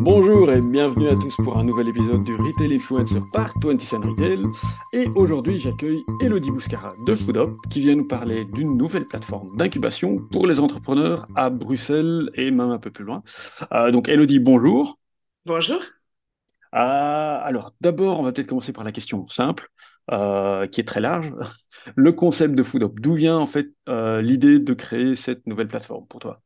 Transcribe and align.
Bonjour 0.00 0.52
et 0.52 0.60
bienvenue 0.60 1.08
à 1.08 1.16
tous 1.16 1.34
pour 1.38 1.58
un 1.58 1.64
nouvel 1.64 1.88
épisode 1.88 2.22
du 2.22 2.36
Retail 2.36 2.76
Influencer 2.76 3.18
par 3.32 3.50
20 3.60 3.80
Cent 3.80 4.00
Retail. 4.00 4.44
Et 4.92 5.08
aujourd'hui, 5.16 5.58
j'accueille 5.58 6.00
Elodie 6.22 6.52
Bouscara 6.52 6.92
de 7.04 7.14
Foodop 7.16 7.56
qui 7.68 7.80
vient 7.80 7.96
nous 7.96 8.06
parler 8.06 8.44
d'une 8.44 8.76
nouvelle 8.76 9.06
plateforme 9.06 9.56
d'incubation 9.56 10.18
pour 10.30 10.46
les 10.46 10.60
entrepreneurs 10.60 11.26
à 11.34 11.50
Bruxelles 11.50 12.30
et 12.34 12.52
même 12.52 12.70
un 12.70 12.78
peu 12.78 12.92
plus 12.92 13.04
loin. 13.04 13.24
Euh, 13.72 13.90
donc, 13.90 14.08
Elodie, 14.08 14.38
bonjour. 14.38 15.00
Bonjour. 15.44 15.80
Euh, 16.74 16.78
alors, 17.42 17.74
d'abord, 17.80 18.20
on 18.20 18.22
va 18.22 18.30
peut-être 18.30 18.46
commencer 18.46 18.72
par 18.72 18.84
la 18.84 18.92
question 18.92 19.26
simple, 19.26 19.68
euh, 20.12 20.68
qui 20.68 20.80
est 20.80 20.84
très 20.84 21.00
large. 21.00 21.34
Le 21.96 22.12
concept 22.12 22.54
de 22.54 22.62
Foodop, 22.62 23.00
d'où 23.00 23.14
vient 23.14 23.36
en 23.36 23.46
fait 23.46 23.66
l'idée 23.88 24.60
de 24.60 24.74
créer 24.74 25.16
cette 25.16 25.44
nouvelle 25.48 25.68
plateforme 25.68 26.06
pour 26.06 26.20
toi? 26.20 26.40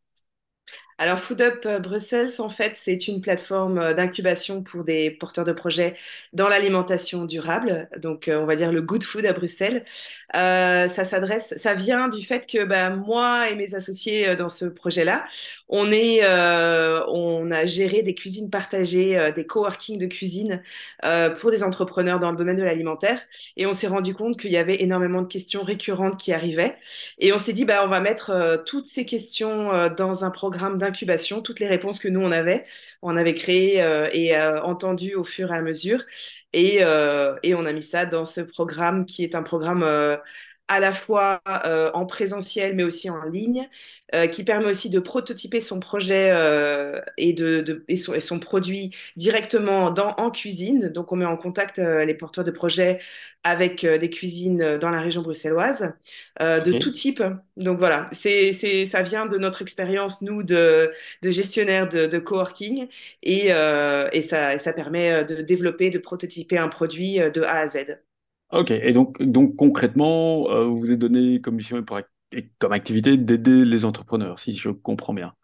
Alors, 0.99 1.19
Food 1.19 1.41
Up 1.41 1.63
euh, 1.67 1.79
Brussels, 1.79 2.41
en 2.41 2.49
fait, 2.49 2.73
c'est 2.77 3.09
une 3.09 3.21
plateforme 3.21 3.79
euh, 3.79 3.95
d'incubation 3.95 4.63
pour 4.63 4.85
des 4.85 5.11
porteurs 5.11 5.45
de 5.45 5.53
projets 5.53 5.97
dans 6.33 6.49
l'alimentation 6.49 7.25
durable. 7.25 7.89
Donc, 7.99 8.29
euh, 8.29 8.39
on 8.39 8.47
va 8.47 8.57
dire 8.57 8.73
le 8.73 8.83
Good 8.83 9.03
Food 9.03 9.27
à 9.27 9.33
Bruxelles. 9.33 9.85
ça 10.33 11.05
s'adresse, 11.05 11.55
ça 11.57 11.75
vient 11.75 12.09
du 12.09 12.23
fait 12.23 12.47
que 12.47 12.65
bah, 12.65 12.91
moi 12.91 13.51
et 13.51 13.57
mes 13.57 13.75
associés 13.75 14.37
dans 14.37 14.49
ce 14.49 14.67
projet-là, 14.67 15.25
on 15.69 15.91
est, 15.91 16.25
on 16.25 17.51
a 17.51 17.65
géré 17.65 18.03
des 18.03 18.15
cuisines 18.15 18.51
partagées, 18.51 19.33
des 19.35 19.47
coworking 19.47 19.99
de 19.99 20.07
cuisine 20.07 20.63
pour 21.41 21.51
des 21.51 21.63
entrepreneurs 21.63 22.21
dans 22.21 22.31
le 22.31 22.37
domaine 22.37 22.57
de 22.57 22.63
l'alimentaire. 22.63 23.21
Et 23.57 23.67
on 23.67 23.73
s'est 23.73 23.87
rendu 23.87 24.15
compte 24.15 24.39
qu'il 24.39 24.51
y 24.51 24.57
avait 24.57 24.83
énormément 24.83 25.23
de 25.23 25.29
questions 25.29 25.63
récurrentes 25.63 26.19
qui 26.19 26.33
arrivaient. 26.33 26.77
Et 27.19 27.33
on 27.33 27.39
s'est 27.39 27.53
dit, 27.53 27.65
bah, 27.65 27.83
on 27.85 27.89
va 27.89 28.01
mettre 28.01 28.63
toutes 28.67 28.87
ces 28.87 29.07
questions 29.07 29.89
dans 29.97 30.25
un 30.25 30.31
programme 30.31 30.79
d'incubation 30.83 31.41
toutes 31.43 31.61
les 31.61 31.69
réponses 31.69 31.99
que 31.99 32.09
nous 32.09 32.21
on 32.21 32.33
avait, 32.33 32.67
on 33.03 33.17
avait 33.17 33.35
créé 33.35 33.83
euh, 33.83 34.09
et 34.13 34.37
euh, 34.37 34.61
entendu 34.63 35.15
au 35.15 35.25
fur 35.25 35.53
et 35.53 35.57
à 35.57 35.63
mesure. 35.63 36.05
Euh, 36.55 37.37
et, 37.43 37.55
on 37.55 37.65
a 37.65 37.73
mis 37.73 37.83
ça 37.83 38.05
dans 38.05 38.25
ce 38.25 38.41
programme 38.43 39.07
qui 39.07 39.25
est 39.25 39.35
un 39.35 39.43
programme 39.43 39.87
à 40.73 40.81
la 40.81 40.93
fois 40.93 41.41
en 41.95 42.07
présentiel 42.07 42.75
mais 42.77 42.83
aussi 42.83 43.11
en 43.11 43.25
ligne, 43.25 43.69
euh, 44.15 44.27
qui 44.27 44.45
permet 44.45 44.67
aussi 44.67 44.91
de 44.91 45.01
prototyper 45.01 45.63
son 45.63 45.81
projet 45.81 46.29
euh, 46.33 47.01
et, 47.17 47.33
de, 47.33 47.83
et, 47.89 47.97
son, 47.97 48.39
produit 48.39 48.95
directement 49.17 49.91
dans, 49.91 50.11
en 50.19 50.31
cuisine. 50.31 50.91
Donc, 50.91 51.13
on 51.13 51.17
met 51.17 51.25
en 51.25 51.39
contact 51.39 51.79
euh, 51.79 52.05
les 52.05 52.13
porteurs 52.13 52.45
de 52.45 52.51
projets 52.51 53.01
avec 53.43 53.87
des 53.87 54.11
cuisines 54.11 54.77
dans 54.79 54.91
la 54.91 55.01
région 55.01 55.23
bruxelloise 55.23 55.95
de 56.41 56.79
tout 56.79 56.93
type. 56.93 57.23
Donc 57.57 57.79
voilà, 57.79 58.09
c'est, 58.13 58.53
c'est, 58.53 58.87
ça 58.87 59.03
vient 59.03 59.27
de 59.27 59.37
notre 59.37 59.63
expérience, 59.63 60.23
nous, 60.23 60.45
de, 60.45 60.93
de 61.23 61.31
gestionnaire 61.33 61.89
de, 61.89 62.07
de 62.07 62.19
coworking 62.19 62.87
et, 63.25 63.49
et, 63.49 64.23
ça, 64.23 64.59
ça 64.61 64.73
permet 64.73 65.25
de 65.25 65.43
développer, 65.43 65.91
de 65.91 65.99
prototyper 65.99 66.59
un 66.59 66.69
produit 66.69 67.17
de 67.17 67.43
A 67.43 67.61
à 67.63 67.69
Z. 67.69 67.99
Ok, 68.53 68.71
et 68.71 68.93
donc, 68.93 69.23
donc 69.23 69.57
concrètement, 69.57 70.45
vous 70.67 70.79
vous 70.79 70.91
êtes 70.91 70.99
donné 70.99 71.41
comme 71.41 71.57
mission 71.57 71.83
pour 71.83 71.99
comme 72.59 72.73
activité 72.73 73.17
d'aider 73.17 73.65
les 73.65 73.85
entrepreneurs, 73.85 74.39
si 74.39 74.55
je 74.57 74.71
comprends 74.71 75.15
bien. 75.15 75.35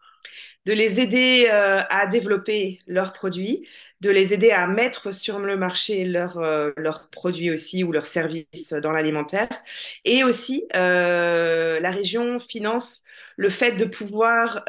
De 0.65 0.73
les 0.73 0.99
aider 0.99 1.47
euh, 1.51 1.81
à 1.89 2.07
développer 2.07 2.79
leurs 2.85 3.13
produits, 3.13 3.65
de 4.01 4.09
les 4.09 4.33
aider 4.33 4.51
à 4.51 4.67
mettre 4.67 5.11
sur 5.13 5.39
le 5.39 5.55
marché 5.55 6.05
leurs 6.05 6.37
euh, 6.37 6.71
produits 7.11 7.49
aussi 7.49 7.83
ou 7.83 7.91
leurs 7.91 8.05
services 8.05 8.73
dans 8.73 8.91
l'alimentaire. 8.91 9.49
Et 10.05 10.23
aussi, 10.23 10.67
euh, 10.75 11.79
la 11.79 11.91
région 11.91 12.39
finance 12.39 13.03
le 13.37 13.49
fait 13.49 13.77
de 13.77 13.85
pouvoir 13.85 14.65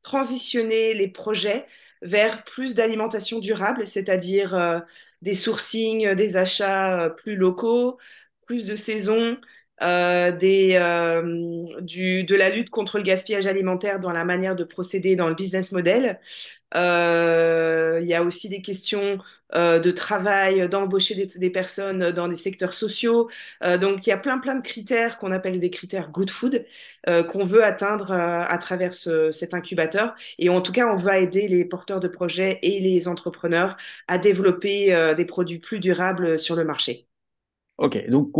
transitionner 0.00 0.94
les 0.94 1.08
projets 1.08 1.66
vers 2.02 2.44
plus 2.44 2.76
d'alimentation 2.76 3.40
durable, 3.40 3.84
c'est-à-dire 3.84 4.84
des 5.26 5.34
sourcings, 5.34 6.14
des 6.16 6.38
achats 6.38 7.10
plus 7.18 7.36
locaux, 7.36 7.98
plus 8.46 8.64
de 8.66 8.76
saison, 8.76 9.38
euh, 9.82 10.32
des, 10.32 10.78
euh, 10.80 11.80
du, 11.82 12.24
de 12.24 12.34
la 12.34 12.48
lutte 12.48 12.70
contre 12.70 12.96
le 12.96 13.04
gaspillage 13.04 13.46
alimentaire 13.46 14.00
dans 14.00 14.12
la 14.12 14.24
manière 14.24 14.56
de 14.56 14.64
procéder 14.64 15.16
dans 15.16 15.28
le 15.28 15.34
business 15.34 15.70
model. 15.72 16.18
Euh, 16.74 18.00
il 18.02 18.08
y 18.08 18.14
a 18.14 18.22
aussi 18.22 18.48
des 18.48 18.62
questions 18.62 19.18
de 19.54 19.90
travail, 19.92 20.68
d'embaucher 20.68 21.14
des, 21.26 21.50
personnes 21.50 22.10
dans 22.10 22.26
des 22.26 22.34
secteurs 22.34 22.72
sociaux. 22.72 23.30
Donc 23.80 24.06
il 24.06 24.10
y 24.10 24.12
a 24.12 24.18
plein 24.18 24.38
plein 24.38 24.56
de 24.56 24.66
critères 24.66 25.18
qu'on 25.18 25.30
appelle 25.30 25.60
des 25.60 25.70
critères 25.70 26.10
good 26.10 26.30
food 26.30 26.66
qu'on 27.06 27.44
veut 27.44 27.64
atteindre 27.64 28.10
à 28.10 28.58
travers 28.58 28.92
ce, 28.92 29.30
cet 29.30 29.54
incubateur. 29.54 30.16
Et 30.38 30.48
en 30.48 30.60
tout 30.60 30.72
cas, 30.72 30.92
on 30.92 30.96
va 30.96 31.18
aider 31.18 31.46
les 31.46 31.64
porteurs 31.64 32.00
de 32.00 32.08
projets 32.08 32.58
et 32.62 32.80
les 32.80 33.06
entrepreneurs 33.06 33.76
à 34.08 34.18
développer 34.18 35.14
des 35.16 35.24
produits 35.24 35.60
plus 35.60 35.78
durables 35.78 36.38
sur 36.38 36.56
le 36.56 36.64
marché. 36.64 37.06
Ok, 37.78 38.08
donc 38.08 38.32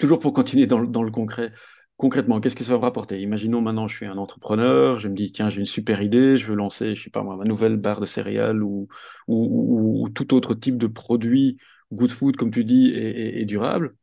toujours 0.00 0.18
pour 0.18 0.32
continuer 0.32 0.66
dans, 0.66 0.80
le 0.80 1.10
concret, 1.10 1.52
concrètement, 1.96 2.40
qu'est-ce 2.40 2.56
que 2.56 2.64
ça 2.64 2.72
va 2.72 2.78
me 2.78 2.84
rapporter? 2.84 3.20
Imaginons 3.20 3.60
maintenant, 3.60 3.86
je 3.86 3.94
suis 3.94 4.06
un 4.06 4.16
entrepreneur, 4.16 4.98
je 4.98 5.06
me 5.06 5.14
dis, 5.14 5.30
tiens, 5.30 5.50
j'ai 5.50 5.60
une 5.60 5.66
super 5.66 6.02
idée, 6.02 6.36
je 6.36 6.46
veux 6.46 6.56
lancer, 6.56 6.94
je 6.94 7.04
sais 7.04 7.10
pas 7.10 7.22
moi, 7.22 7.36
ma 7.36 7.44
nouvelle 7.44 7.76
barre 7.76 8.00
de 8.00 8.06
céréales 8.06 8.62
ou, 8.62 8.88
ou, 9.28 10.08
tout 10.08 10.34
autre 10.34 10.54
type 10.54 10.78
de 10.78 10.86
produit, 10.86 11.58
good 11.92 12.10
food, 12.10 12.36
comme 12.36 12.50
tu 12.50 12.64
dis, 12.64 12.90
et, 12.94 13.44
durable. 13.44 13.94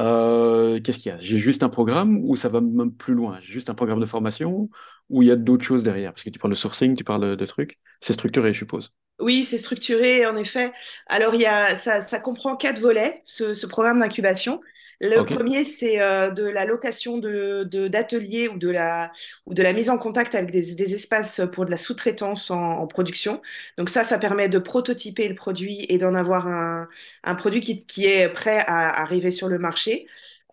Euh, 0.00 0.80
qu'est-ce 0.80 0.98
qu'il 0.98 1.12
y 1.12 1.14
a? 1.14 1.18
J'ai 1.20 1.38
juste 1.38 1.62
un 1.62 1.68
programme 1.68 2.18
ou 2.24 2.34
ça 2.36 2.48
va 2.48 2.60
même 2.60 2.92
plus 2.92 3.14
loin? 3.14 3.38
Juste 3.40 3.70
un 3.70 3.74
programme 3.74 4.00
de 4.00 4.06
formation 4.06 4.68
ou 5.08 5.22
il 5.22 5.28
y 5.28 5.30
a 5.30 5.36
d'autres 5.36 5.64
choses 5.64 5.84
derrière? 5.84 6.12
Parce 6.12 6.24
que 6.24 6.30
tu 6.30 6.40
parles 6.40 6.52
de 6.52 6.58
sourcing, 6.58 6.96
tu 6.96 7.04
parles 7.04 7.36
de, 7.36 7.46
trucs. 7.46 7.78
C'est 8.00 8.14
structuré, 8.14 8.52
je 8.52 8.58
suppose. 8.58 8.92
Oui, 9.20 9.44
c'est 9.44 9.58
structuré, 9.58 10.26
en 10.26 10.36
effet. 10.36 10.72
Alors, 11.06 11.36
il 11.36 11.42
y 11.42 11.46
a, 11.46 11.76
ça, 11.76 12.00
comprend 12.18 12.56
quatre 12.56 12.80
volets, 12.80 13.22
ce 13.24 13.66
programme 13.66 14.00
d'incubation. 14.00 14.60
Le 15.04 15.24
premier, 15.24 15.64
c'est 15.64 16.00
euh, 16.00 16.30
de 16.30 16.44
la 16.44 16.64
location 16.64 17.18
de, 17.18 17.64
d'ateliers 17.88 18.48
ou, 18.48 18.56
de 18.56 18.70
la, 18.70 19.12
ou 19.46 19.52
de 19.54 19.62
la 19.62 19.72
mise 19.72 19.90
en 19.90 19.98
contact 19.98 20.34
avec 20.34 20.50
des, 20.50 20.74
des 20.74 20.94
espaces 20.94 21.42
pour 21.52 21.66
de 21.66 21.70
la 21.70 21.76
sous-traitance 21.76 22.50
en, 22.50 22.86
production. 22.86 23.42
Donc 23.76 23.90
ça, 23.90 24.04
ça 24.04 24.18
permet 24.18 24.48
de 24.48 24.58
prototyper 24.58 25.28
le 25.28 25.34
produit 25.34 25.84
et 25.88 25.98
d'en 25.98 26.14
avoir 26.14 26.48
un, 26.48 26.88
un 27.22 27.34
produit 27.34 27.60
qui, 27.60 27.84
qui, 27.86 28.06
est 28.06 28.28
prêt 28.28 28.64
à 28.66 29.02
arriver 29.02 29.30
sur 29.30 29.48
le 29.48 29.58
marché. 29.58 30.06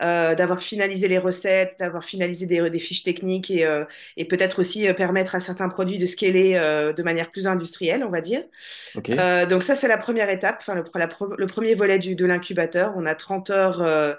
Euh, 0.03 0.33
d'avoir 0.33 0.61
finalisé 0.61 1.07
les 1.07 1.19
recettes, 1.19 1.75
d'avoir 1.79 2.03
finalisé 2.03 2.47
des, 2.47 2.69
des, 2.71 2.79
fiches 2.79 3.03
techniques 3.03 3.51
et, 3.51 3.65
euh, 3.65 3.85
et 4.17 4.25
peut-être 4.25 4.57
aussi 4.59 4.87
euh, 4.87 4.93
permettre 4.93 5.35
à 5.35 5.39
certains 5.39 5.69
produits 5.69 5.99
de 5.99 6.07
scaler 6.07 6.53
de 6.53 7.03
manière 7.03 7.29
plus 7.31 7.45
industrielle, 7.45 8.03
on 8.03 8.09
va 8.09 8.21
dire. 8.21 8.41
donc 9.49 9.63
ça, 9.63 9.75
c'est 9.75 9.87
la 9.87 9.97
première 9.97 10.29
étape, 10.29 10.57
enfin 10.61 10.73
le, 10.73 10.83
le, 11.37 11.47
premier 11.47 11.75
volet 11.75 11.99
du, 11.99 12.15
de 12.15 12.25
l'incubateur. 12.25 12.93
On 12.95 13.05
a 13.05 13.13
30 13.13 13.49
heures 13.51 14.17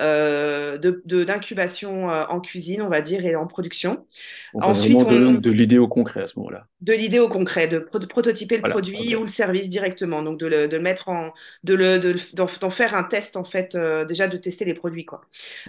euh, 0.00 0.76
d'incubation 0.78 2.10
euh, 2.10 2.24
en 2.28 2.40
cuisine, 2.40 2.82
on 2.82 2.88
va 2.88 3.00
dire, 3.00 3.24
et 3.24 3.36
en 3.36 3.46
production. 3.46 4.06
Ensuite, 4.54 5.00
on, 5.04 5.34
de, 5.34 5.50
l'idée 5.50 5.78
au 5.78 5.86
concret 5.86 6.22
à 6.22 6.26
ce 6.26 6.36
moment-là. 6.40 6.66
De 6.80 6.92
l'idée 6.92 7.20
au 7.20 7.28
concret, 7.28 7.68
de, 7.68 7.78
prototyper 7.78 8.56
le 8.56 8.68
produit 8.68 9.14
ou 9.14 9.20
le 9.20 9.28
service 9.28 9.68
directement, 9.68 10.22
donc 10.22 10.40
de 10.40 10.48
le, 10.48 10.66
de 10.66 10.78
mettre 10.78 11.10
en, 11.10 11.32
de 11.62 11.74
le, 11.74 12.16
d'en 12.34 12.70
faire 12.70 12.96
un 12.96 13.04
test 13.04 13.36
en 13.36 13.44
fait, 13.44 13.76
euh, 13.76 14.04
déjà 14.04 14.26
de 14.26 14.36
tester 14.36 14.64
les 14.64 14.74
produits 14.74 15.04
quoi. 15.04 15.20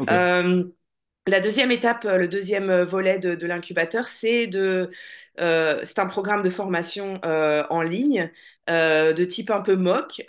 la 0.07 1.39
deuxième 1.39 1.71
étape, 1.71 2.05
le 2.05 2.27
deuxième 2.27 2.81
volet 2.81 3.19
de, 3.19 3.35
de 3.35 3.45
l'incubateur, 3.45 4.07
c'est 4.07 4.47
de, 4.47 4.89
c'est 5.37 5.99
un 5.99 6.07
programme 6.07 6.41
de 6.41 6.49
formation 6.49 7.19
en 7.23 7.81
ligne 7.83 8.31
de 8.67 9.23
type 9.23 9.51
un 9.51 9.61
peu 9.61 9.75
mock 9.75 10.23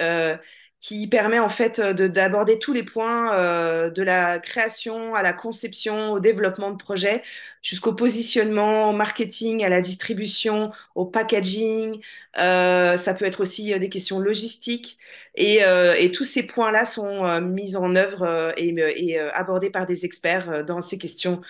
qui 0.81 1.07
permet 1.09 1.39
en 1.39 1.49
fait 1.49 1.79
euh, 1.79 1.93
d'aborder 1.93 2.59
tous 2.59 2.73
les 2.73 2.83
points 2.83 3.35
euh, 3.35 3.91
de 3.91 4.03
la 4.03 4.39
création 4.39 5.15
à 5.15 5.23
la 5.23 5.33
conception, 5.33 6.13
au 6.13 6.21
développement 6.21 6.71
de 6.71 6.77
projets, 6.77 7.23
jusqu'au 7.63 7.95
positionnement, 7.95 8.91
au 8.91 8.93
marketing, 8.93 9.65
à 9.65 9.69
la 9.69 9.81
distribution, 9.81 10.71
au 10.95 11.07
packaging. 11.07 12.01
Euh, 12.39 12.97
ça 12.97 13.15
peut 13.15 13.25
être 13.25 13.41
aussi 13.41 13.77
des 13.79 13.89
questions 13.89 14.21
logistiques. 14.21 14.99
Et, 15.35 15.61
tous 16.15 16.25
ces 16.25 16.45
points-là 16.45 16.85
sont 16.87 17.41
mis 17.43 17.77
en 17.77 17.95
œuvre 17.95 18.55
et 18.57 19.19
abordés 19.35 19.69
par 19.69 19.87
des 19.87 20.07
experts 20.07 20.65
dans 20.65 20.81
ces 20.81 20.97
questions 20.97 21.43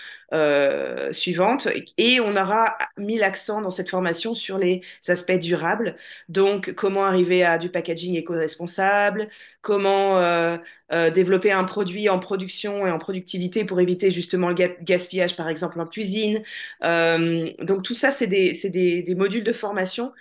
suivantes. 1.12 1.68
Et 1.96 2.18
on 2.18 2.36
aura 2.36 2.76
mis 2.96 3.16
l'accent 3.16 3.60
dans 3.60 3.70
cette 3.70 3.90
formation 3.90 4.34
sur 4.34 4.58
les 4.58 4.82
aspects 5.06 5.38
durables. 5.38 5.94
Donc, 6.28 6.72
comment 6.72 7.04
arriver 7.04 7.44
à 7.44 7.58
du 7.58 7.68
packaging 7.68 8.16
éco-responsable, 8.16 9.15
comment 9.62 10.18
euh, 10.18 10.56
euh, 10.92 11.10
développer 11.10 11.52
un 11.52 11.64
produit 11.64 12.08
en 12.08 12.18
production 12.18 12.86
et 12.86 12.90
en 12.90 12.98
productivité 12.98 13.64
pour 13.64 13.80
éviter 13.80 14.10
justement 14.10 14.48
le 14.48 14.54
gaspillage, 14.54 15.36
par 15.36 15.48
exemple 15.48 15.80
en 15.80 15.86
cuisine. 15.86 16.42
Euh, 16.84 17.50
donc 17.60 17.82
tout 17.82 17.94
ça, 17.94 18.10
c'est 18.10 18.26
des, 18.26 18.52
des, 18.70 19.02
des, 19.02 19.14
modules 19.14 19.44
de 19.44 19.52
formation 19.52 20.12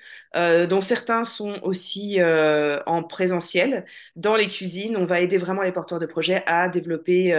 dont 0.70 0.82
certains 0.82 1.24
sont 1.24 1.62
aussi 1.64 2.20
en 2.22 3.04
présentiel. 3.04 3.86
Dans 4.18 4.36
les 4.36 4.48
cuisines, 4.48 4.98
on 4.98 5.06
va 5.06 5.22
aider 5.22 5.38
vraiment 5.38 5.62
les 5.62 5.72
porteurs 5.72 6.00
de 6.00 6.06
projets 6.06 6.44
à 6.46 6.68
développer 6.68 7.34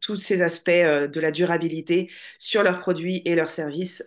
tous 0.00 0.16
ces 0.16 0.42
aspects 0.42 0.70
de 0.70 1.20
la 1.20 1.30
durabilité 1.30 2.10
sur 2.38 2.64
leurs 2.64 2.80
produits 2.80 3.22
et 3.24 3.36
leurs 3.36 3.50
services 3.50 4.02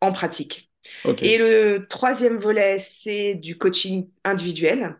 en 0.00 0.12
pratique. 0.12 0.70
Et 1.20 1.38
le 1.38 1.86
troisième 1.88 2.36
volet, 2.36 2.78
c'est 2.78 3.34
du 3.34 3.56
coaching 3.56 4.08
individuel. 4.24 4.96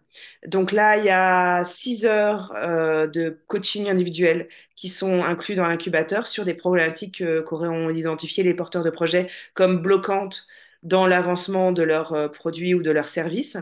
Donc 0.46 0.72
là, 0.72 0.96
il 0.96 1.04
y 1.04 1.10
a 1.10 1.64
six 1.64 2.06
heures 2.06 2.52
euh, 2.56 3.06
de 3.06 3.38
coaching 3.48 3.88
individuel 3.90 4.48
qui 4.76 4.88
sont 4.88 5.22
inclus 5.22 5.54
dans 5.56 5.66
l'incubateur 5.66 6.26
sur 6.26 6.44
des 6.44 6.54
problématiques 6.54 7.22
qu'auraient 7.44 7.94
identifiées 7.94 8.44
les 8.44 8.54
porteurs 8.54 8.82
de 8.84 8.90
projets 8.90 9.28
comme 9.54 9.82
bloquantes 9.82 10.46
dans 10.84 11.06
l'avancement 11.06 11.72
de 11.72 11.82
leurs 11.82 12.12
euh, 12.12 12.28
produits 12.28 12.74
ou 12.74 12.82
de 12.82 12.90
leurs 12.90 13.08
services. 13.08 13.56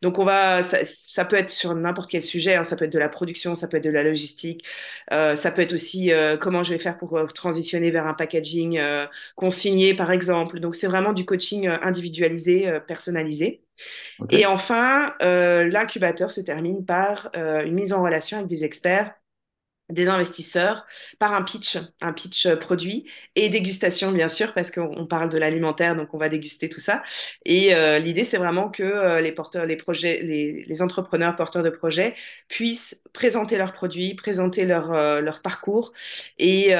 Donc, 0.00 0.18
on 0.18 0.24
va, 0.24 0.62
ça, 0.62 1.24
peut 1.24 1.36
être 1.36 1.50
sur 1.50 1.74
n'importe 1.74 2.10
quel 2.10 2.22
sujet. 2.22 2.54
Hein. 2.54 2.64
ça 2.64 2.76
peut 2.76 2.86
être 2.86 2.92
de 2.92 2.98
la 2.98 3.08
production, 3.08 3.54
ça 3.54 3.68
peut 3.68 3.76
être 3.78 3.84
de 3.84 3.90
la 3.90 4.04
logistique, 4.04 4.64
euh, 5.12 5.36
ça 5.36 5.50
peut 5.50 5.62
être 5.62 5.72
aussi 5.72 6.12
euh, 6.12 6.36
comment 6.36 6.62
je 6.62 6.72
vais 6.72 6.78
faire 6.78 6.96
pour 6.96 7.20
transitionner 7.34 7.90
vers 7.90 8.06
un 8.06 8.14
packaging 8.14 8.80
consigné, 9.34 9.94
par 9.94 10.12
exemple. 10.12 10.60
Donc, 10.60 10.74
c'est 10.74 10.86
vraiment 10.86 11.12
du 11.12 11.24
coaching 11.24 11.66
individualisé, 11.66 12.80
personnalisé. 12.86 13.62
Et 14.30 14.46
enfin, 14.46 15.14
l'incubateur 15.20 16.30
se 16.30 16.40
termine 16.40 16.84
par 16.84 17.30
une 17.34 17.74
mise 17.74 17.92
en 17.92 18.02
relation 18.02 18.38
avec 18.38 18.48
des 18.48 18.64
experts 18.64 19.12
des 19.90 20.08
investisseurs 20.08 20.86
par 21.18 21.32
un 21.32 21.42
pitch, 21.42 21.78
un 22.00 22.12
pitch 22.12 22.46
euh, 22.46 22.56
produit 22.56 23.06
et 23.36 23.48
dégustation 23.48 24.12
bien 24.12 24.28
sûr 24.28 24.52
parce 24.52 24.70
qu'on 24.70 25.06
parle 25.06 25.30
de 25.30 25.38
l'alimentaire 25.38 25.96
donc 25.96 26.12
on 26.14 26.18
va 26.18 26.28
déguster 26.28 26.68
tout 26.68 26.80
ça. 26.80 27.02
Et 27.44 27.74
euh, 27.74 27.98
l'idée 27.98 28.24
c'est 28.24 28.36
vraiment 28.36 28.70
que 28.70 28.82
euh, 28.82 29.20
les 29.20 29.32
porteurs, 29.32 29.66
les 29.66 29.76
projets, 29.76 30.22
les, 30.22 30.82
entrepreneurs 30.82 31.34
porteurs 31.34 31.62
de 31.64 31.70
projets 31.70 32.14
puissent 32.48 33.02
présenter 33.12 33.58
leurs 33.58 33.72
produits, 33.72 34.14
présenter 34.14 34.64
leur 34.64 34.92
leur 35.22 35.42
parcours 35.42 35.92
et 36.38 36.70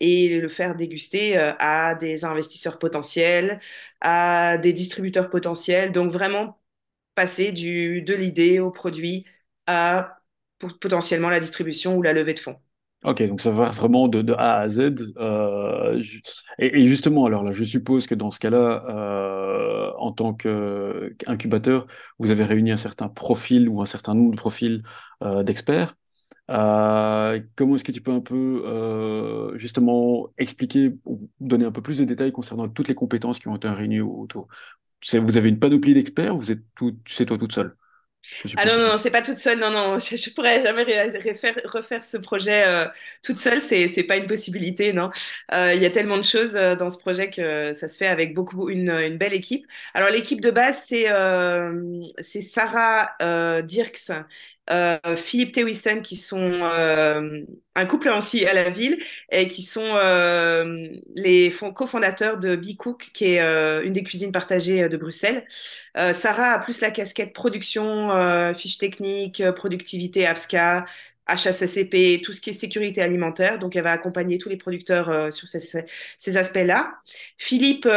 et 0.00 0.40
le 0.40 0.48
faire 0.48 0.74
déguster 0.74 1.36
à 1.36 1.94
des 1.94 2.24
investisseurs 2.24 2.78
potentiels, 2.78 3.60
à 4.00 4.56
des 4.58 4.72
distributeurs 4.72 5.28
potentiels. 5.28 5.92
Donc 5.92 6.12
vraiment 6.12 6.58
passer 7.14 7.52
du 7.52 8.02
de 8.02 8.14
l'idée 8.14 8.60
au 8.60 8.70
produit 8.70 9.26
à 9.66 10.19
potentiellement 10.80 11.30
la 11.30 11.40
distribution 11.40 11.96
ou 11.96 12.02
la 12.02 12.12
levée 12.12 12.34
de 12.34 12.40
fonds. 12.40 12.56
Ok, 13.02 13.22
donc 13.22 13.40
ça 13.40 13.50
va 13.50 13.70
vraiment 13.70 14.08
de, 14.08 14.34
A 14.34 14.58
à 14.58 14.68
Z. 14.68 15.14
Euh, 15.16 16.02
et, 16.58 16.86
justement, 16.86 17.24
alors 17.24 17.42
là, 17.42 17.50
je 17.50 17.64
suppose 17.64 18.06
que 18.06 18.14
dans 18.14 18.30
ce 18.30 18.38
cas-là, 18.38 18.84
euh, 18.90 19.90
en 19.96 20.12
tant 20.12 20.34
qu'incubateur, 20.34 21.86
vous 22.18 22.30
avez 22.30 22.44
réuni 22.44 22.72
un 22.72 22.76
certain 22.76 23.08
profil 23.08 23.70
ou 23.70 23.80
un 23.80 23.86
certain 23.86 24.12
nombre 24.12 24.32
de 24.32 24.36
profils 24.36 24.82
euh, 25.22 25.42
d'experts. 25.42 25.96
comment 26.46 27.76
est-ce 27.76 27.84
que 27.84 27.92
tu 27.92 28.02
peux 28.02 28.12
un 28.12 28.20
peu 28.20 29.54
justement 29.56 30.28
expliquer 30.36 30.94
ou 31.06 31.30
donner 31.40 31.64
un 31.64 31.72
peu 31.72 31.80
plus 31.80 31.96
de 31.98 32.04
détails 32.04 32.32
concernant 32.32 32.68
toutes 32.68 32.88
les 32.88 32.94
compétences 32.94 33.38
qui 33.38 33.48
ont 33.48 33.56
été 33.56 33.68
réunies 33.68 34.00
autour? 34.00 34.48
Vous 35.14 35.38
avez 35.38 35.48
une 35.48 35.58
panoplie 35.58 35.94
d'experts 35.94 36.36
ou 36.36 36.40
vous 36.40 36.52
êtes 36.52 36.60
c'est 37.06 37.24
toi 37.24 37.38
toute 37.38 37.54
seule? 37.54 37.74
Ah 38.56 38.64
non, 38.64 38.78
non, 38.78 38.96
c'est 38.96 39.10
pas 39.10 39.22
toute 39.22 39.36
seule. 39.36 39.58
Non, 39.58 39.70
non, 39.70 39.98
je, 39.98 40.14
ne 40.14 40.34
pourrais 40.34 40.62
jamais 40.62 40.84
refaire, 40.84 41.56
refaire 41.64 42.04
ce 42.04 42.16
projet 42.16 42.64
euh, 42.66 42.86
toute 43.22 43.38
seule. 43.38 43.60
C'est, 43.60 43.88
c'est 43.88 44.04
pas 44.04 44.16
une 44.16 44.26
possibilité, 44.26 44.92
non. 44.92 45.10
Euh, 45.52 45.72
il 45.74 45.82
y 45.82 45.86
a 45.86 45.90
tellement 45.90 46.16
de 46.16 46.22
choses 46.22 46.56
euh, 46.56 46.74
dans 46.76 46.90
ce 46.90 46.98
projet 46.98 47.30
que 47.30 47.72
ça 47.72 47.88
se 47.88 47.96
fait 47.96 48.06
avec 48.06 48.34
beaucoup 48.34 48.68
une, 48.70 48.90
une 48.90 49.18
belle 49.18 49.34
équipe. 49.34 49.66
Alors 49.94 50.10
l'équipe 50.10 50.40
de 50.40 50.50
base, 50.50 50.84
c'est 50.86 51.06
c'est 52.22 52.40
Sarah 52.40 53.16
Dirks 53.62 54.10
euh, 54.70 54.98
Philippe 55.16 55.52
Tewissen, 55.52 56.02
qui 56.02 56.16
sont 56.16 56.60
euh, 56.62 57.42
un 57.74 57.86
couple 57.86 58.08
aussi 58.10 58.46
à 58.46 58.54
la 58.54 58.70
ville 58.70 59.02
et 59.30 59.48
qui 59.48 59.62
sont 59.62 59.84
euh, 59.84 60.88
les 61.14 61.52
cofondateurs 61.74 62.38
de 62.38 62.54
Be 62.56 62.76
Cook, 62.76 63.10
qui 63.12 63.24
est 63.36 63.40
une 63.84 63.92
des 63.92 64.04
cuisines 64.04 64.32
partagées 64.32 64.88
de 64.88 64.96
Bruxelles. 64.96 65.44
Sarah 66.12 66.52
a 66.52 66.58
plus 66.60 66.80
la 66.80 66.90
casquette 66.90 67.32
production, 67.32 68.10
fiche 68.54 68.78
technique, 68.78 69.42
productivité, 69.56 70.26
AFSCA, 70.26 70.84
HACCP, 71.26 72.22
tout 72.22 72.32
ce 72.32 72.40
qui 72.40 72.50
est 72.50 72.52
sécurité 72.52 73.02
alimentaire. 73.02 73.58
Donc, 73.58 73.76
elle 73.76 73.84
va 73.84 73.92
accompagner 73.92 74.38
tous 74.38 74.48
les 74.48 74.56
producteurs 74.56 75.32
sur 75.32 75.48
ces, 75.48 75.60
ces 76.18 76.36
aspects-là. 76.36 76.94
Philippe, 77.38 77.88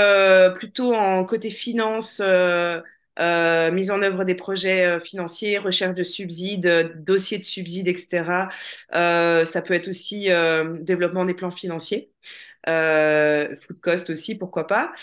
plutôt 0.55 0.93
en 0.93 1.23
côté 1.25 1.49
finance, 1.49 2.21
euh, 2.23 2.81
mise 3.19 3.91
en 3.91 4.01
œuvre 4.01 4.23
des 4.23 4.35
projets 4.35 4.85
euh, 4.85 4.99
financiers, 4.99 5.57
recherche 5.57 5.95
de 5.95 6.03
subsides, 6.03 6.65
euh, 6.65 6.89
dossiers 6.95 7.37
de 7.37 7.43
subsides, 7.43 7.87
etc. 7.87 8.49
ça 8.91 9.61
peut 9.61 9.73
être 9.73 9.87
aussi 9.87 10.29
développement 10.81 11.25
des 11.25 11.33
plans 11.33 11.51
financiers. 11.51 12.09
food 12.65 13.79
cost 13.81 14.09
aussi, 14.09 14.35
pourquoi 14.35 14.67
pas. 14.67 14.93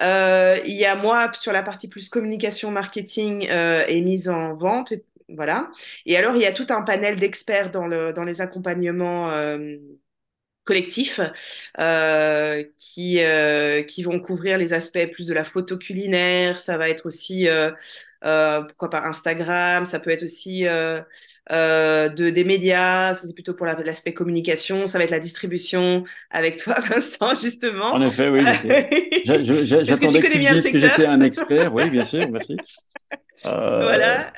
il 0.00 0.74
y 0.74 0.84
a 0.84 0.96
moi 0.96 1.30
sur 1.34 1.52
la 1.52 1.62
partie 1.62 1.88
plus 1.88 2.08
communication, 2.08 2.70
marketing 2.70 3.48
et 3.88 4.00
mise 4.00 4.28
en 4.28 4.54
vente. 4.54 4.92
Voilà. 5.28 5.70
Et 6.06 6.16
alors, 6.16 6.36
il 6.36 6.40
y 6.42 6.46
a 6.46 6.52
tout 6.52 6.66
un 6.70 6.80
panel 6.80 7.16
d'experts 7.16 7.70
dans, 7.70 7.86
le, 7.86 8.14
dans 8.14 8.24
les 8.24 8.40
accompagnements 8.40 9.30
collectifs 10.68 11.20
euh, 11.80 12.62
qui, 12.76 13.22
euh, 13.22 13.82
qui 13.82 14.02
vont 14.02 14.20
couvrir 14.20 14.58
les 14.58 14.74
aspects 14.74 15.06
plus 15.10 15.24
de 15.24 15.32
la 15.32 15.42
photo 15.42 15.78
culinaire. 15.78 16.60
Ça 16.60 16.76
va 16.76 16.90
être 16.90 17.06
aussi, 17.06 17.48
euh, 17.48 17.70
pourquoi 18.20 18.90
pas, 18.90 19.02
Instagram. 19.06 19.86
Ça 19.86 19.98
peut 19.98 20.10
être 20.10 20.24
aussi 20.24 20.64
de, 20.64 22.30
des 22.30 22.44
médias. 22.44 23.14
C'est 23.14 23.32
plutôt 23.32 23.54
pour 23.54 23.64
l'aspect 23.64 24.12
communication. 24.12 24.84
Ça 24.84 24.98
va 24.98 25.04
être 25.04 25.10
la 25.10 25.20
distribution 25.20 26.04
avec 26.30 26.58
toi, 26.58 26.74
Vincent, 26.90 27.34
justement. 27.34 27.94
En 27.94 28.02
effet, 28.02 28.28
oui. 28.28 28.44
J'attendais 29.24 30.20
que, 30.20 30.32
tu 30.32 30.38
dises 30.38 30.70
que 30.70 30.78
j'étais 30.78 31.06
un 31.06 31.22
expert. 31.22 31.72
Oui, 31.72 31.88
bien 31.88 32.04
sûr. 32.04 32.28
Merci. 32.30 32.56
Voilà. 33.44 34.32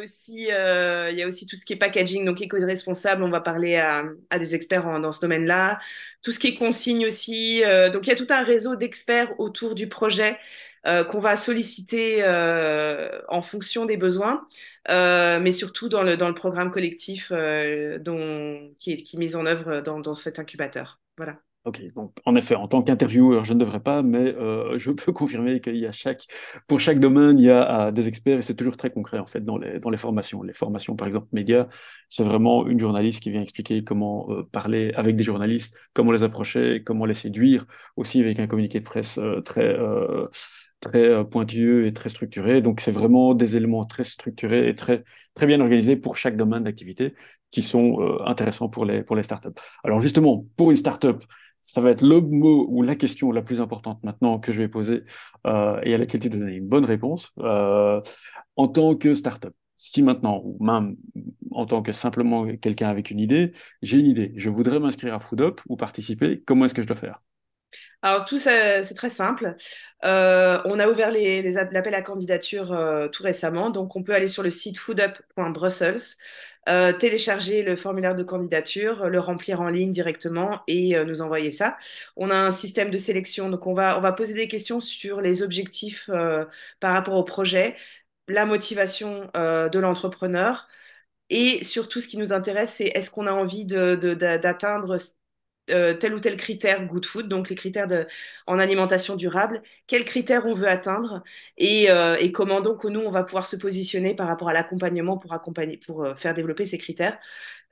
Euh, 0.00 1.08
il 1.12 1.18
y, 1.18 1.22
a 1.22 1.26
aussi, 1.26 1.44
euh, 1.44 1.48
tout 1.48 1.56
ce 1.56 1.64
qui 1.64 1.72
est 1.72 1.76
packaging, 1.76 2.24
donc 2.24 2.40
éco-responsable. 2.40 3.22
On 3.22 3.30
va 3.30 3.40
parler 3.40 3.76
à, 3.76 4.04
des 4.38 4.54
experts 4.54 5.00
dans 5.00 5.12
ce 5.12 5.20
domaine-là. 5.20 5.78
Tout 6.22 6.32
ce 6.32 6.38
qui 6.38 6.48
est 6.48 6.54
consigne 6.56 7.06
aussi. 7.06 7.62
Euh, 7.64 7.90
donc, 7.90 8.06
il 8.06 8.10
y 8.10 8.12
a 8.12 8.16
tout 8.16 8.26
un 8.30 8.42
réseau 8.42 8.76
d'experts 8.76 9.38
autour 9.38 9.74
du 9.74 9.88
projet 9.88 10.38
qu'on 11.10 11.20
va 11.20 11.36
solliciter 11.36 12.24
en 13.28 13.42
fonction 13.42 13.84
des 13.84 13.98
besoins, 13.98 14.46
mais 14.88 15.52
surtout 15.52 15.90
dans 15.90 16.02
le, 16.02 16.16
programme 16.34 16.70
collectif 16.70 17.32
dont, 17.32 18.72
qui, 18.78 18.92
est, 18.92 18.96
qui 19.02 19.16
est 19.16 19.18
mis 19.18 19.36
en 19.36 19.44
œuvre 19.44 19.80
dans, 19.82 20.00
dans 20.00 20.14
cet 20.14 20.38
incubateur. 20.38 20.98
Voilà. 21.18 21.36
Ok, 21.66 21.82
donc 21.94 22.16
en 22.24 22.36
effet, 22.36 22.54
en 22.54 22.68
tant 22.68 22.82
qu'intervieweur, 22.82 23.44
je 23.44 23.52
ne 23.52 23.58
devrais 23.58 23.80
pas, 23.80 24.02
mais 24.02 24.34
euh, 24.34 24.78
je 24.78 24.90
peux 24.92 25.12
confirmer 25.12 25.60
qu'il 25.60 25.76
y 25.76 25.84
a 25.86 25.92
chaque, 25.92 26.26
pour 26.66 26.80
chaque 26.80 27.00
domaine, 27.00 27.38
il 27.38 27.44
y 27.44 27.50
a 27.50 27.88
euh, 27.88 27.90
des 27.92 28.08
experts 28.08 28.38
et 28.38 28.42
c'est 28.42 28.54
toujours 28.54 28.78
très 28.78 28.90
concret 28.90 29.18
en 29.18 29.26
fait 29.26 29.44
dans 29.44 29.58
les, 29.58 29.78
dans 29.78 29.90
les 29.90 29.98
formations. 29.98 30.42
Les 30.42 30.54
formations, 30.54 30.96
par 30.96 31.06
exemple, 31.06 31.28
médias, 31.32 31.66
c'est 32.08 32.24
vraiment 32.24 32.66
une 32.66 32.78
journaliste 32.78 33.22
qui 33.22 33.30
vient 33.30 33.42
expliquer 33.42 33.84
comment 33.84 34.26
euh, 34.30 34.42
parler 34.50 34.92
avec 34.96 35.16
des 35.16 35.24
journalistes, 35.24 35.76
comment 35.92 36.12
les 36.12 36.22
approcher, 36.22 36.82
comment 36.82 37.04
les 37.04 37.12
séduire, 37.14 37.66
aussi 37.96 38.20
avec 38.20 38.40
un 38.40 38.46
communiqué 38.46 38.80
de 38.80 38.84
presse 38.84 39.20
très 39.44 39.76
très 40.80 41.24
pointilleux 41.28 41.86
et 41.86 41.92
très 41.92 42.08
structuré. 42.08 42.60
Donc 42.60 42.80
c'est 42.80 42.92
vraiment 42.92 43.34
des 43.34 43.56
éléments 43.56 43.84
très 43.84 44.04
structurés 44.04 44.68
et 44.68 44.74
très 44.74 45.04
très 45.34 45.46
bien 45.46 45.60
organisés 45.60 45.96
pour 45.96 46.16
chaque 46.16 46.36
domaine 46.36 46.64
d'activité 46.64 47.14
qui 47.50 47.62
sont 47.62 48.00
intéressants 48.24 48.68
pour 48.68 48.84
les 48.84 49.02
pour 49.02 49.16
les 49.16 49.22
startups. 49.22 49.48
Alors 49.84 50.00
justement, 50.00 50.46
pour 50.56 50.70
une 50.70 50.76
startup 50.76 51.24
ça 51.62 51.80
va 51.80 51.90
être 51.90 52.02
le 52.02 52.20
mot 52.20 52.66
ou 52.68 52.82
la 52.82 52.96
question 52.96 53.32
la 53.32 53.42
plus 53.42 53.60
importante 53.60 54.02
maintenant 54.02 54.38
que 54.38 54.52
je 54.52 54.58
vais 54.58 54.68
poser 54.68 55.04
euh, 55.46 55.80
et 55.82 55.94
à 55.94 55.98
laquelle 55.98 56.20
tu 56.20 56.30
dois 56.30 56.40
donner 56.40 56.56
une 56.56 56.68
bonne 56.68 56.84
réponse. 56.84 57.32
Euh, 57.38 58.00
en 58.56 58.68
tant 58.68 58.94
que 58.96 59.14
startup, 59.14 59.54
si 59.76 60.02
maintenant, 60.02 60.42
ou 60.44 60.62
même 60.62 60.96
en 61.50 61.66
tant 61.66 61.82
que 61.82 61.92
simplement 61.92 62.46
quelqu'un 62.56 62.88
avec 62.88 63.10
une 63.10 63.20
idée, 63.20 63.52
j'ai 63.82 63.98
une 63.98 64.06
idée, 64.06 64.32
je 64.36 64.48
voudrais 64.50 64.80
m'inscrire 64.80 65.14
à 65.14 65.20
FoodUp 65.20 65.60
ou 65.68 65.76
participer, 65.76 66.42
comment 66.46 66.66
est-ce 66.66 66.74
que 66.74 66.82
je 66.82 66.86
dois 66.86 66.96
faire? 66.96 67.22
Alors 68.02 68.24
tout 68.24 68.38
ça, 68.38 68.82
c'est 68.82 68.94
très 68.94 69.10
simple. 69.10 69.56
Euh, 70.04 70.60
on 70.64 70.78
a 70.78 70.88
ouvert 70.88 71.10
l'appel 71.12 71.94
à 71.94 72.02
candidature 72.02 72.68
tout 73.12 73.22
récemment, 73.22 73.70
donc 73.70 73.94
on 73.96 74.02
peut 74.02 74.14
aller 74.14 74.28
sur 74.28 74.42
le 74.42 74.50
site 74.50 74.78
foodup.brussels 74.78 75.98
euh, 76.68 76.92
télécharger 76.92 77.62
le 77.62 77.74
formulaire 77.74 78.14
de 78.14 78.22
candidature, 78.22 79.08
le 79.08 79.18
remplir 79.18 79.60
en 79.62 79.68
ligne 79.68 79.92
directement 79.92 80.60
et 80.66 80.94
euh, 80.96 81.04
nous 81.04 81.22
envoyer 81.22 81.50
ça. 81.50 81.78
On 82.16 82.30
a 82.30 82.34
un 82.36 82.52
système 82.52 82.90
de 82.90 82.98
sélection, 82.98 83.48
donc 83.48 83.66
on 83.66 83.72
va, 83.74 83.96
on 83.98 84.02
va 84.02 84.12
poser 84.12 84.34
des 84.34 84.46
questions 84.46 84.80
sur 84.80 85.20
les 85.22 85.42
objectifs 85.42 86.10
euh, 86.12 86.44
par 86.78 86.92
rapport 86.92 87.14
au 87.14 87.24
projet, 87.24 87.76
la 88.28 88.44
motivation 88.46 89.28
de 89.34 89.78
l'entrepreneur. 89.78 90.68
Et 91.30 91.64
surtout, 91.64 92.00
ce 92.00 92.08
qui 92.08 92.18
nous 92.18 92.32
intéresse, 92.32 92.74
c'est 92.74 92.88
est-ce 92.88 93.10
qu'on 93.10 93.26
a 93.26 93.32
envie 93.32 93.64
d'atteindre 93.66 94.98
euh, 95.70 95.94
tel 95.94 96.14
ou 96.14 96.20
tel 96.20 96.36
critère 96.36 96.86
good 96.86 97.04
food, 97.06 97.28
donc 97.28 97.48
les 97.48 97.56
critères 97.56 97.88
en 98.46 98.58
alimentation 98.58 99.16
durable, 99.16 99.62
quels 99.86 100.04
critères 100.04 100.46
on 100.46 100.54
veut 100.54 100.68
atteindre 100.68 101.22
et, 101.56 101.90
euh, 101.90 102.16
et, 102.20 102.32
comment 102.32 102.60
donc 102.60 102.84
nous 102.84 103.00
on 103.00 103.10
va 103.10 103.24
pouvoir 103.24 103.46
se 103.46 103.56
positionner 103.56 104.14
par 104.14 104.26
rapport 104.28 104.48
à 104.48 104.52
l'accompagnement 104.52 105.18
pour 105.18 105.32
euh, 106.04 106.14
faire 106.14 106.34
développer 106.34 106.66
ces 106.66 106.78
critères. 106.78 107.18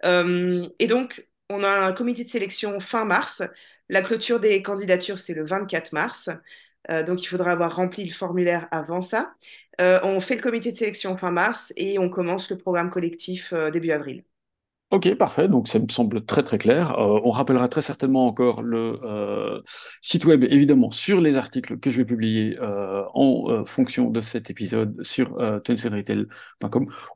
et 0.05 0.87
donc 0.87 1.27
on 1.51 1.65
a 1.65 1.71
un 1.71 1.93
comité 1.93 2.25
de 2.25 2.31
sélection 2.31 2.81
fin 2.81 3.05
mars. 3.05 3.43
La 3.89 4.03
clôture 4.03 4.41
des 4.41 4.63
candidatures 4.63 5.19
c'est 5.19 5.35
le 5.35 5.45
24 5.45 5.93
mars. 5.93 6.31
donc, 7.07 7.23
il 7.23 7.27
faudra 7.27 7.53
avoir 7.53 7.77
rempli 7.77 8.05
le 8.05 8.13
formulaire 8.13 8.69
avant 8.71 9.03
ça. 9.03 9.35
on 9.81 10.21
fait 10.21 10.37
le 10.37 10.43
comité 10.43 10.73
de 10.73 10.77
sélection 10.77 11.17
fin 11.17 11.31
mars 11.31 11.73
et 11.77 11.99
on 11.99 12.11
commence 12.11 12.51
le 12.51 12.59
programme 12.59 12.91
collectif 12.91 13.53
début 13.73 13.91
avril. 13.91 14.25
Ok, 14.91 15.15
parfait. 15.17 15.49
Donc, 15.49 15.69
ça 15.69 15.79
me 15.79 15.89
semble 15.89 16.25
très 16.25 16.43
très 16.43 16.57
clair. 16.57 16.99
Euh, 16.99 17.21
on 17.23 17.31
rappellera 17.31 17.69
très 17.69 17.83
certainement 17.83 18.27
encore 18.27 18.63
le 18.63 18.99
euh, 19.05 19.61
site 20.01 20.25
web, 20.25 20.45
évidemment, 20.45 20.91
sur 20.91 21.21
les 21.21 21.37
articles 21.37 21.79
que 21.79 21.91
je 21.91 21.99
vais 21.99 22.07
publier 22.07 22.57
euh, 22.63 23.03
en 23.13 23.67
fonction 23.67 24.09
de 24.09 24.23
cet 24.23 24.49
épisode 24.49 24.97
sur 25.03 25.39
euh, 25.41 25.61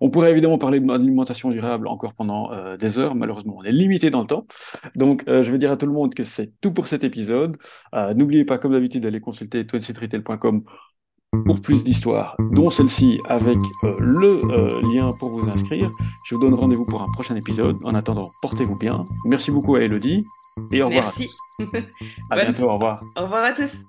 On 0.02 0.10
pourrait 0.10 0.32
évidemment 0.32 0.58
parler 0.58 0.80
de 0.80 0.86
l'alimentation 0.86 1.50
durable 1.50 1.88
encore 1.88 2.12
pendant 2.12 2.50
des 2.76 2.98
heures. 2.98 3.14
Malheureusement, 3.14 3.56
on 3.58 3.62
est 3.62 3.72
limité 3.72 4.10
dans 4.10 4.20
le 4.20 4.26
temps. 4.26 4.46
Donc, 4.94 5.24
je 5.26 5.50
vais 5.50 5.58
dire 5.58 5.72
à 5.72 5.78
tout 5.78 5.86
le 5.86 5.92
monde 5.92 6.14
que 6.14 6.24
c'est 6.24 6.52
tout 6.60 6.72
pour 6.72 6.88
cet 6.88 7.04
épisode. 7.04 7.56
N'oubliez 8.14 8.44
pas, 8.44 8.58
comme 8.58 8.72
d'habitude, 8.72 9.02
d'aller 9.02 9.20
consulter 9.20 9.64
27retail.com 9.64 10.64
pour 11.46 11.60
plus 11.60 11.82
d'histoires, 11.84 12.36
dont 12.50 12.70
celle-ci 12.70 13.20
avec 13.28 13.58
euh, 13.84 13.96
le 13.98 14.42
euh, 14.50 14.80
lien 14.82 15.12
pour 15.18 15.30
vous 15.30 15.48
inscrire. 15.48 15.90
Je 16.26 16.34
vous 16.34 16.40
donne 16.40 16.54
rendez-vous 16.54 16.86
pour 16.86 17.02
un 17.02 17.10
prochain 17.12 17.34
épisode. 17.36 17.76
En 17.84 17.94
attendant, 17.94 18.30
portez-vous 18.42 18.76
bien. 18.76 19.04
Merci 19.26 19.50
beaucoup 19.50 19.76
à 19.76 19.82
Elodie 19.82 20.26
et 20.70 20.82
au 20.82 20.88
revoir. 20.88 21.04
Merci. 21.04 21.30
À, 22.30 22.34
à 22.34 22.44
bientôt, 22.44 22.64
au 22.64 22.74
revoir. 22.74 23.02
Au 23.16 23.22
revoir 23.22 23.44
à 23.44 23.52
tous. 23.52 23.82